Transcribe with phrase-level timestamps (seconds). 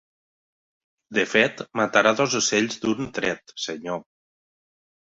[1.17, 4.07] De fet, matarà dos ocells d'un tret, senyor.